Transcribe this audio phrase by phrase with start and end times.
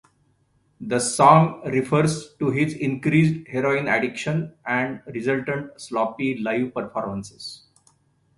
[0.79, 7.67] The song refers to his increased heroin addiction and resultant sloppy live performances.